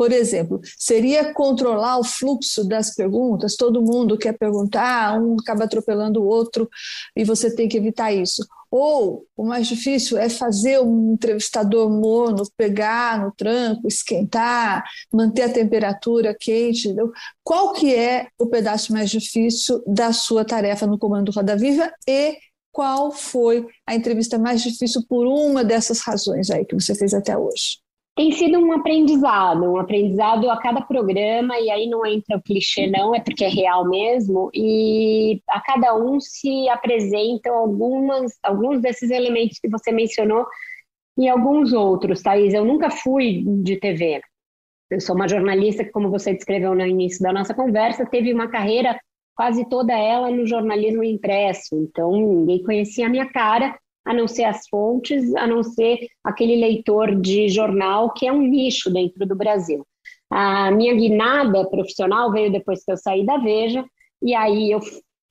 [0.00, 3.54] Por exemplo, seria controlar o fluxo das perguntas?
[3.54, 6.70] Todo mundo quer perguntar, um acaba atropelando o outro
[7.14, 8.42] e você tem que evitar isso.
[8.70, 14.82] Ou o mais difícil é fazer um entrevistador mono pegar no tranco, esquentar,
[15.12, 16.96] manter a temperatura quente.
[17.44, 22.38] Qual que é o pedaço mais difícil da sua tarefa no Comando Roda Viva e
[22.72, 27.36] qual foi a entrevista mais difícil por uma dessas razões aí que você fez até
[27.36, 27.89] hoje?
[28.20, 32.86] Tem sido um aprendizado, um aprendizado a cada programa, e aí não entra o clichê,
[32.86, 39.10] não, é porque é real mesmo, e a cada um se apresentam algumas, alguns desses
[39.10, 40.44] elementos que você mencionou
[41.16, 42.52] e alguns outros, Thaís.
[42.52, 44.20] Eu nunca fui de TV.
[44.90, 48.48] Eu sou uma jornalista que, como você descreveu no início da nossa conversa, teve uma
[48.48, 49.00] carreira
[49.34, 53.78] quase toda ela no jornalismo impresso, então ninguém conhecia a minha cara
[54.10, 58.42] a não ser as fontes, a não ser aquele leitor de jornal que é um
[58.42, 59.86] nicho dentro do Brasil.
[60.28, 63.84] A minha guinada profissional veio depois que eu saí da Veja,
[64.20, 64.80] e aí eu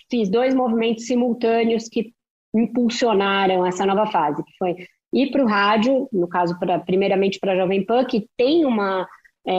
[0.09, 2.13] fiz dois movimentos simultâneos que
[2.55, 4.77] impulsionaram essa nova fase, que foi
[5.13, 9.05] ir para o rádio, no caso, pra, primeiramente para a Jovem Pan, que tem uma,
[9.45, 9.53] é,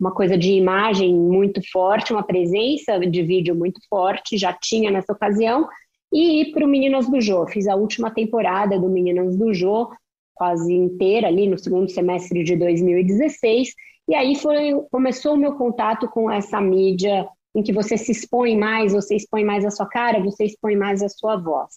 [0.00, 5.12] uma coisa de imagem muito forte, uma presença de vídeo muito forte, já tinha nessa
[5.12, 5.68] ocasião,
[6.12, 7.46] e ir para o Meninas do Jô.
[7.46, 9.90] Fiz a última temporada do Meninas do Jô,
[10.34, 13.74] quase inteira ali no segundo semestre de 2016.
[14.08, 18.56] E aí foi, começou o meu contato com essa mídia em que você se expõe
[18.56, 21.74] mais, você expõe mais a sua cara, você expõe mais a sua voz.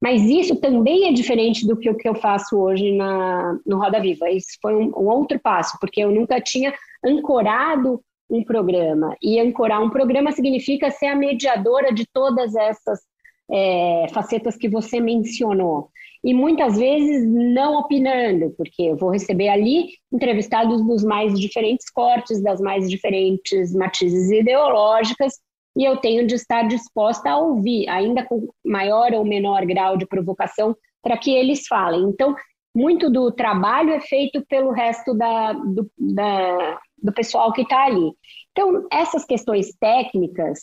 [0.00, 4.00] Mas isso também é diferente do que o que eu faço hoje na, no Roda
[4.00, 4.30] Viva.
[4.30, 6.72] Isso foi um, um outro passo, porque eu nunca tinha
[7.04, 9.16] ancorado um programa.
[9.22, 13.00] E ancorar um programa significa ser a mediadora de todas essas
[13.50, 15.90] é, facetas que você mencionou.
[16.24, 22.42] E muitas vezes não opinando, porque eu vou receber ali entrevistados dos mais diferentes cortes,
[22.42, 25.34] das mais diferentes matizes ideológicas,
[25.76, 30.06] e eu tenho de estar disposta a ouvir, ainda com maior ou menor grau de
[30.06, 32.02] provocação, para que eles falem.
[32.08, 32.34] Então,
[32.74, 38.10] muito do trabalho é feito pelo resto da, do, da, do pessoal que está ali.
[38.52, 40.58] Então, essas questões técnicas,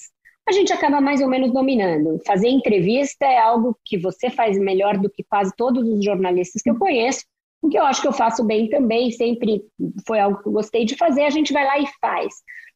[0.47, 2.19] a gente acaba mais ou menos dominando.
[2.25, 6.69] Fazer entrevista é algo que você faz melhor do que quase todos os jornalistas que
[6.69, 7.23] eu conheço,
[7.61, 9.63] o que eu acho que eu faço bem também, sempre
[10.05, 12.33] foi algo que eu gostei de fazer, a gente vai lá e faz.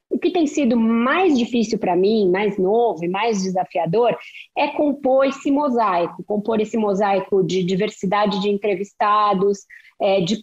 [0.10, 4.18] O que tem sido mais difícil para mim, mais novo e mais desafiador,
[4.58, 9.60] é compor esse mosaico, compor esse mosaico de diversidade de entrevistados,
[10.00, 10.42] é, de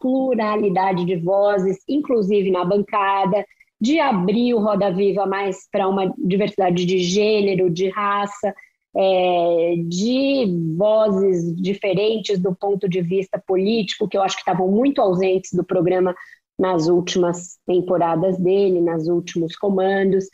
[0.00, 3.46] pluralidade de vozes, inclusive na bancada,
[3.80, 8.54] de abrir o Roda Viva mais para uma diversidade de gênero, de raça,
[8.96, 15.00] é, de vozes diferentes do ponto de vista político, que eu acho que estavam muito
[15.00, 16.14] ausentes do programa
[16.58, 20.24] nas últimas temporadas dele, nos últimos comandos.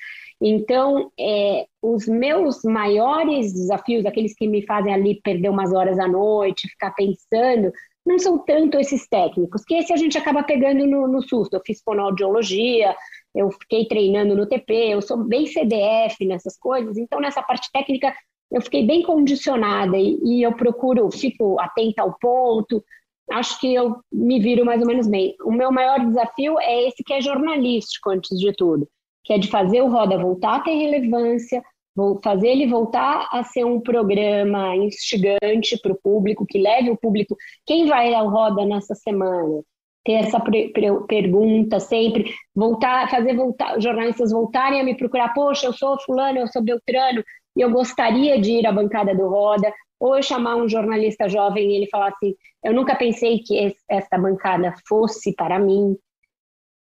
[0.40, 6.07] Então, é, os meus maiores desafios, aqueles que me fazem ali perder umas horas à
[6.07, 7.72] noite, ficar pensando,
[8.05, 11.55] não são tanto esses técnicos, que esse a gente acaba pegando no, no susto.
[11.55, 12.94] Eu fiz fonoaudiologia,
[13.34, 18.14] eu fiquei treinando no TP, eu sou bem CDF nessas coisas, então nessa parte técnica
[18.50, 22.84] eu fiquei bem condicionada e, e eu procuro, fico atenta ao ponto.
[23.30, 25.34] acho que eu me viro mais ou menos bem.
[25.44, 28.86] O meu maior desafio é esse que é jornalístico, antes de tudo,
[29.24, 31.62] que é de fazer o Roda voltar a ter relevância,
[31.96, 36.96] vou fazer ele voltar a ser um programa instigante para o público, que leve o
[36.96, 37.34] público.
[37.64, 39.62] Quem vai ao Roda nessa semana?
[40.04, 45.32] Ter essa pergunta sempre, voltar, fazer voltar, jornalistas voltarem a me procurar.
[45.32, 47.22] Poxa, eu sou fulano, eu sou Beltrano,
[47.56, 49.72] e eu gostaria de ir à bancada do Roda.
[50.00, 52.34] Ou eu chamar um jornalista jovem e ele falar assim:
[52.64, 55.96] eu nunca pensei que essa bancada fosse para mim.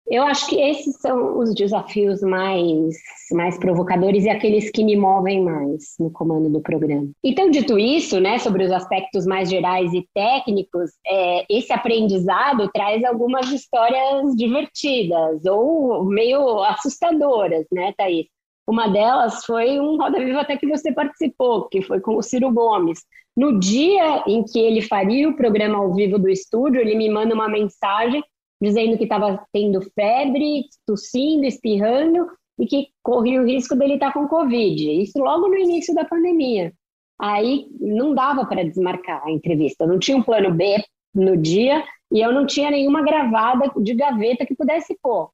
[0.08, 2.94] Eu acho que esses são os desafios mais,
[3.32, 7.10] mais provocadores e aqueles que me movem mais no comando do programa.
[7.24, 13.02] Então, dito isso, né, sobre os aspectos mais gerais e técnicos, é, esse aprendizado traz
[13.04, 18.26] algumas histórias divertidas ou meio assustadoras, né, Thaís?
[18.68, 22.50] Uma delas foi um Roda Viva até que você participou, que foi com o Ciro
[22.52, 23.00] Gomes.
[23.36, 27.34] No dia em que ele faria o programa ao vivo do estúdio, ele me manda
[27.34, 28.22] uma mensagem
[28.60, 32.26] dizendo que estava tendo febre, tossindo, espirrando
[32.58, 35.02] e que corria o risco dele estar tá com Covid.
[35.02, 36.72] Isso logo no início da pandemia.
[37.18, 40.76] Aí não dava para desmarcar a entrevista, não tinha um plano B
[41.14, 45.30] no dia e eu não tinha nenhuma gravada de gaveta que pudesse pôr.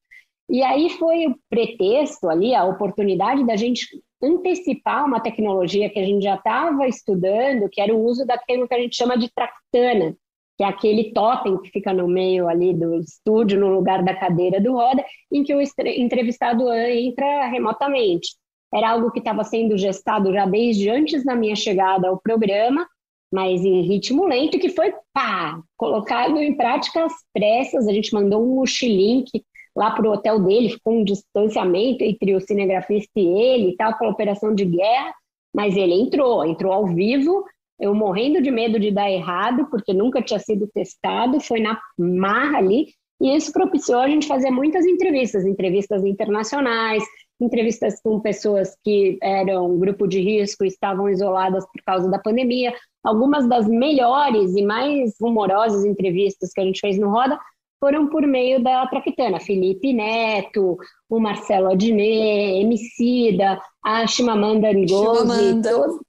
[0.49, 3.87] E aí foi o pretexto ali, a oportunidade da gente
[4.23, 8.75] antecipar uma tecnologia que a gente já estava estudando, que era o uso daquilo que
[8.75, 10.17] a gente chama de tractana,
[10.63, 14.61] que é aquele totem que fica no meio ali do estúdio, no lugar da cadeira
[14.61, 18.37] do roda, em que o entrevistado entra remotamente.
[18.73, 22.87] Era algo que estava sendo gestado já desde antes da minha chegada ao programa,
[23.33, 27.89] mas em ritmo lento, que foi pá, colocado em prática às pressas.
[27.89, 29.31] A gente mandou um mochilink
[29.75, 33.91] lá para o hotel dele, ficou um distanciamento entre o cinegrafista e ele e tal,
[33.91, 35.13] aquela operação de guerra,
[35.53, 37.45] mas ele entrou, entrou ao vivo
[37.83, 42.59] eu morrendo de medo de dar errado, porque nunca tinha sido testado, foi na marra
[42.59, 47.03] ali, e isso propiciou a gente fazer muitas entrevistas, entrevistas internacionais,
[47.41, 52.73] entrevistas com pessoas que eram grupo de risco e estavam isoladas por causa da pandemia.
[53.03, 57.37] Algumas das melhores e mais rumorosas entrevistas que a gente fez no Roda
[57.81, 59.41] foram por meio da Traquitana.
[59.41, 60.77] Felipe Neto,
[61.09, 66.01] o Marcelo Adnet, Emicida, a Chimamanda Ngozi, todos,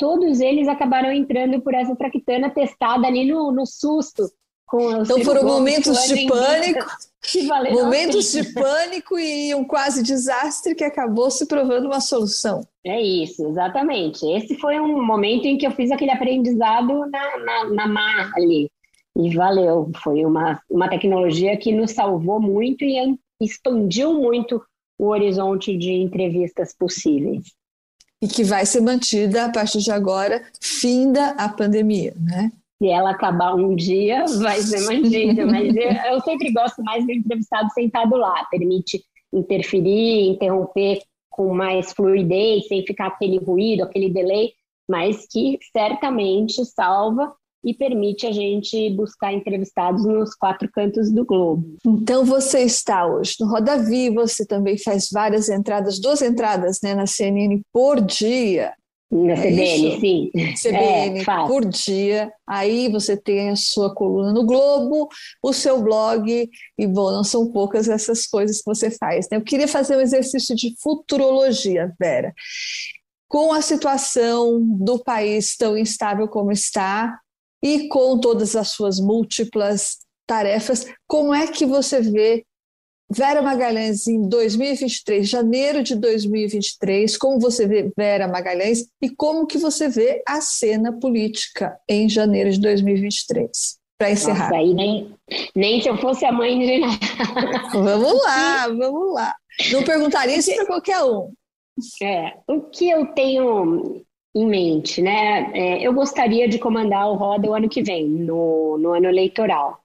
[0.00, 4.24] todos eles acabaram entrando por essa traquitana testada ali no, no susto.
[5.02, 6.86] então foram momentos de pânico,
[7.70, 12.66] momentos de pânico e um quase desastre que acabou se provando uma solução.
[12.82, 14.24] É isso, exatamente.
[14.24, 18.70] Esse foi um momento em que eu fiz aquele aprendizado na, na, na marra ali.
[19.14, 24.62] E valeu, foi uma, uma tecnologia que nos salvou muito e expandiu muito
[24.98, 27.59] o horizonte de entrevistas possíveis
[28.22, 32.52] e que vai ser mantida a partir de agora, finda a pandemia, né?
[32.78, 37.12] Se ela acabar um dia, vai ser mantida, mas eu, eu sempre gosto mais do
[37.12, 39.02] entrevistado sentado lá, permite
[39.32, 44.52] interferir, interromper com mais fluidez, sem ficar aquele ruído, aquele delay,
[44.88, 47.32] mas que certamente salva
[47.64, 51.76] e permite a gente buscar entrevistados nos quatro cantos do globo.
[51.84, 56.94] Então você está hoje no Roda Viva, você também faz várias entradas, duas entradas né,
[56.94, 58.72] na CNN por dia.
[59.12, 60.30] Na CBN, é sim.
[60.62, 62.32] CBN é, por dia.
[62.46, 65.08] Aí você tem a sua coluna no Globo,
[65.42, 69.26] o seu blog, e bom, não são poucas essas coisas que você faz.
[69.28, 69.36] Né?
[69.38, 72.32] Eu queria fazer um exercício de futurologia, Vera.
[73.28, 77.18] Com a situação do país tão instável como está,
[77.62, 82.44] e com todas as suas múltiplas tarefas, como é que você vê
[83.12, 89.58] Vera Magalhães em 2023, janeiro de 2023, como você vê Vera Magalhães e como que
[89.58, 93.50] você vê a cena política em janeiro de 2023?
[93.98, 94.50] Para encerrar.
[94.50, 95.14] Nossa, aí nem,
[95.54, 96.80] nem se eu fosse a mãe de
[97.72, 99.34] Vamos lá, vamos lá.
[99.72, 101.32] Não perguntaria isso para qualquer um.
[102.02, 104.02] É, o que eu tenho
[104.34, 105.50] em mente, né?
[105.52, 109.80] É, eu gostaria de comandar o Roda o ano que vem, no, no ano eleitoral.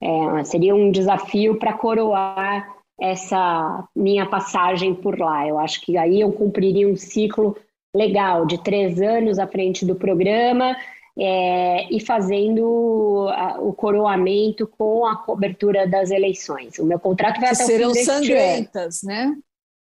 [0.00, 5.46] É, seria um desafio para coroar essa minha passagem por lá.
[5.46, 7.56] Eu acho que aí eu cumpriria um ciclo
[7.94, 10.74] legal de três anos à frente do programa
[11.18, 16.78] é, e fazendo a, o coroamento com a cobertura das eleições.
[16.78, 19.36] O meu contrato vai que até serão o fim sangrentas, né?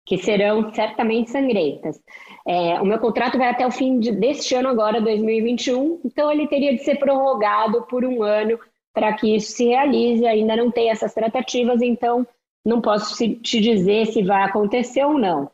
[0.05, 1.99] Que serão certamente sangrentas.
[2.47, 6.47] É, o meu contrato vai até o fim de, deste ano agora, 2021, então ele
[6.47, 8.59] teria de ser prorrogado por um ano
[8.93, 10.25] para que isso se realize.
[10.25, 12.27] Ainda não tem essas tratativas, então
[12.65, 15.49] não posso te dizer se vai acontecer ou não.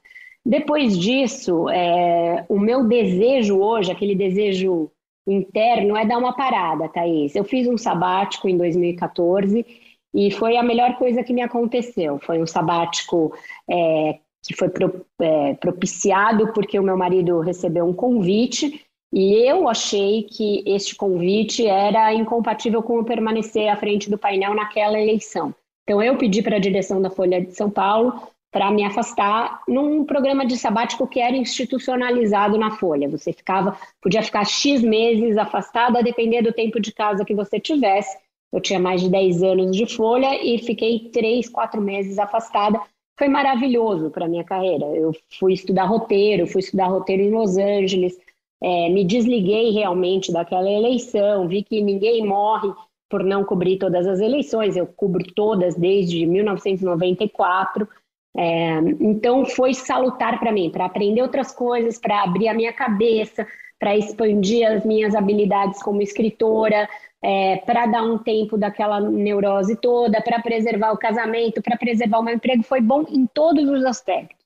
[0.45, 4.89] Depois disso, é, o meu desejo hoje, aquele desejo
[5.27, 7.35] interno é dar uma parada, Thaís.
[7.35, 9.65] Eu fiz um sabático em 2014
[10.13, 12.17] e foi a melhor coisa que me aconteceu.
[12.19, 13.33] Foi um sabático
[13.69, 18.81] é, que foi pro, é, propiciado porque o meu marido recebeu um convite
[19.13, 24.53] e eu achei que este convite era incompatível com eu permanecer à frente do painel
[24.53, 25.53] naquela eleição.
[25.83, 28.21] Então eu pedi para a direção da Folha de São Paulo
[28.51, 33.09] para me afastar num programa de sabático que era institucionalizado na Folha.
[33.09, 37.59] Você ficava, podia ficar X meses afastado a depender do tempo de casa que você
[37.59, 38.17] tivesse.
[38.51, 42.81] Eu tinha mais de 10 anos de Folha e fiquei 3, 4 meses afastada.
[43.17, 44.85] Foi maravilhoso para minha carreira.
[44.85, 48.17] Eu fui estudar roteiro, fui estudar roteiro em Los Angeles,
[48.61, 52.71] é, me desliguei realmente daquela eleição, vi que ninguém morre
[53.09, 57.87] por não cobrir todas as eleições, eu cubro todas desde 1994.
[58.35, 63.47] É, então foi salutar para mim, para aprender outras coisas, para abrir a minha cabeça,
[63.79, 66.87] para expandir as minhas habilidades como escritora,
[67.27, 72.23] é, para dar um tempo daquela neurose toda, para preservar o casamento, para preservar o
[72.23, 74.37] meu emprego, foi bom em todos os aspectos.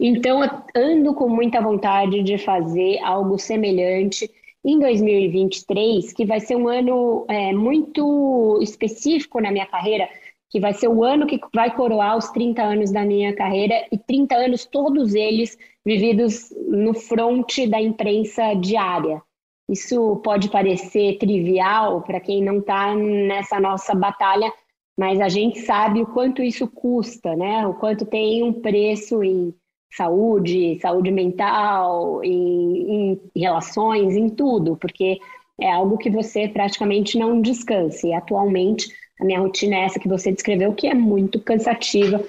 [0.00, 0.40] Então,
[0.74, 4.28] ando com muita vontade de fazer algo semelhante
[4.64, 10.08] em 2023, que vai ser um ano é, muito específico na minha carreira,
[10.50, 13.98] que vai ser o ano que vai coroar os 30 anos da minha carreira e
[13.98, 19.22] 30 anos todos eles vividos no fronte da imprensa diária.
[19.68, 24.52] Isso pode parecer trivial para quem não está nessa nossa batalha,
[24.96, 27.66] mas a gente sabe o quanto isso custa, né?
[27.66, 29.52] O quanto tem um preço em
[29.92, 35.18] saúde, saúde mental, em, em relações, em tudo, porque
[35.60, 38.06] é algo que você praticamente não descansa.
[38.06, 38.88] E atualmente
[39.20, 42.22] a minha rotina é essa que você descreveu, que é muito cansativa.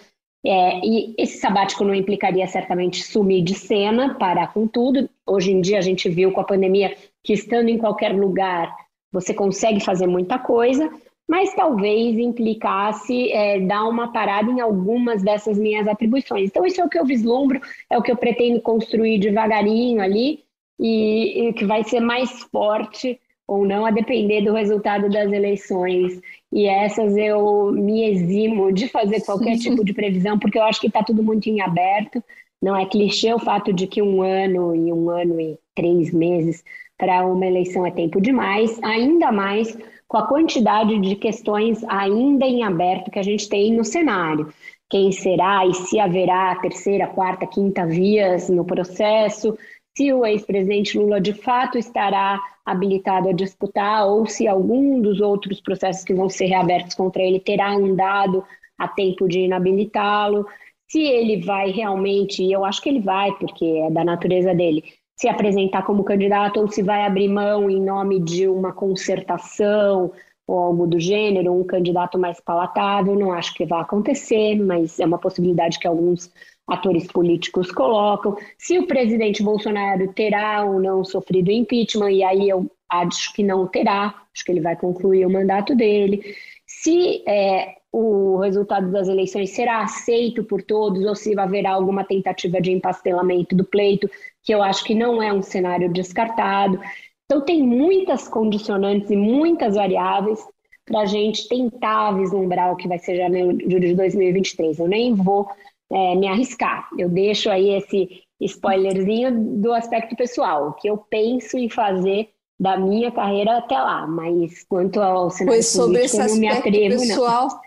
[0.46, 5.10] É, e esse sabático não implicaria certamente sumir de cena, parar com tudo.
[5.26, 6.96] Hoje em dia a gente viu com a pandemia
[7.28, 8.74] que estando em qualquer lugar
[9.12, 10.90] você consegue fazer muita coisa,
[11.28, 16.50] mas talvez implicasse é, dar uma parada em algumas dessas minhas atribuições.
[16.50, 17.60] Então, isso é o que eu vislumbro,
[17.90, 20.46] é o que eu pretendo construir devagarinho ali,
[20.80, 26.22] e, e que vai ser mais forte ou não, a depender do resultado das eleições.
[26.50, 30.88] E essas eu me eximo de fazer qualquer tipo de previsão, porque eu acho que
[30.88, 32.24] está tudo muito em aberto.
[32.62, 36.64] Não é clichê o fato de que um ano e um ano e três meses
[36.98, 39.78] para uma eleição é tempo demais, ainda mais
[40.08, 44.52] com a quantidade de questões ainda em aberto que a gente tem no cenário.
[44.90, 49.58] Quem será e se haverá terceira, quarta, quinta vias no processo,
[49.98, 55.60] se o ex-presidente Lula de fato estará habilitado a disputar ou se algum dos outros
[55.60, 58.44] processos que vão ser reabertos contra ele terá andado
[58.78, 60.46] a tempo de inabilitá-lo,
[60.88, 64.84] se ele vai realmente, e eu acho que ele vai, porque é da natureza dele,
[65.18, 70.12] se apresentar como candidato ou se vai abrir mão em nome de uma concertação
[70.46, 73.16] ou algo do gênero, um candidato mais palatável.
[73.16, 76.32] Não acho que vai acontecer, mas é uma possibilidade que alguns
[76.68, 78.38] atores políticos colocam.
[78.58, 83.66] Se o presidente Bolsonaro terá ou não sofrido impeachment, e aí eu acho que não
[83.68, 86.22] terá, acho que ele vai concluir o mandato dele.
[86.66, 92.62] Se é, o resultado das eleições será aceito por todos ou se haverá alguma tentativa
[92.62, 94.10] de empastelamento do pleito,
[94.48, 96.80] que eu acho que não é um cenário descartado.
[97.26, 100.40] Então, tem muitas condicionantes e muitas variáveis
[100.86, 104.80] para a gente tentar vislumbrar o que vai ser janeiro de 2023.
[104.80, 105.50] Eu nem vou
[105.92, 106.88] é, me arriscar.
[106.98, 112.78] Eu deixo aí esse spoilerzinho do aspecto pessoal, o que eu penso em fazer da
[112.78, 116.48] minha carreira até lá, mas quanto ao cenário pois sobre político, esse eu não me
[116.48, 117.60] atrevo, pessoal, não.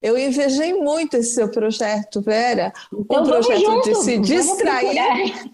[0.00, 2.72] Eu invejei muito esse seu projeto, Vera.
[2.92, 4.98] Então, um projeto junto, de se distrair.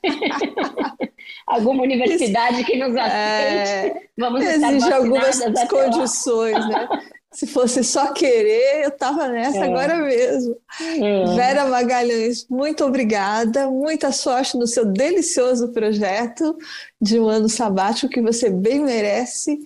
[1.46, 3.10] Alguma universidade que nos aceite.
[3.12, 6.88] É, vamos exige algumas condições, né?
[7.32, 9.62] Se fosse só querer, eu estava nessa é.
[9.64, 10.56] agora mesmo.
[10.80, 11.34] É.
[11.34, 16.56] Vera Magalhães, muito obrigada, muita sorte no seu delicioso projeto
[17.00, 19.58] de um ano sabático que você bem merece.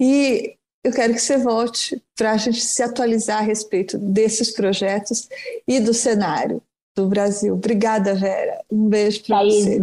[0.00, 5.28] E eu quero que você volte para a gente se atualizar a respeito desses projetos
[5.66, 6.62] e do cenário
[6.96, 7.54] do Brasil.
[7.54, 8.60] Obrigada, Vera.
[8.70, 9.78] Um beijo para você.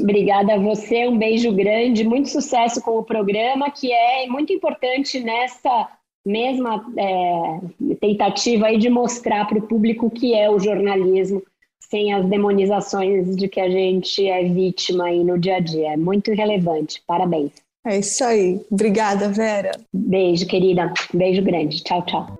[0.00, 5.20] Obrigada a você, um beijo grande, muito sucesso com o programa, que é muito importante
[5.20, 5.88] nessa
[6.24, 11.42] mesma é, tentativa aí de mostrar para o público o que é o jornalismo,
[11.90, 15.92] sem as demonizações de que a gente é vítima aí no dia a dia.
[15.92, 17.02] É muito relevante.
[17.06, 17.52] Parabéns.
[17.84, 18.64] É isso aí.
[18.70, 19.72] Obrigada, Vera.
[19.92, 20.92] Beijo, querida.
[21.12, 21.82] Beijo grande.
[21.82, 22.38] Tchau, tchau.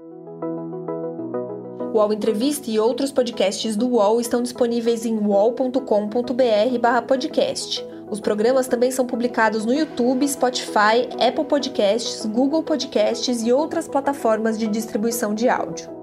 [1.93, 8.91] O UOL Entrevista e outros podcasts do UOL estão disponíveis em wall.com.br/podcast Os programas também
[8.91, 15.51] são publicados no YouTube, Spotify, Apple Podcasts, Google Podcasts e outras plataformas de distribuição de
[15.51, 16.02] áudio.